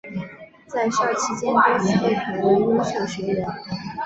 [0.65, 3.45] 在校期间多次被评为优秀学员。